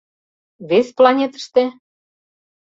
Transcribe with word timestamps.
—Вес 0.69 0.87
планетыште? 0.97 1.63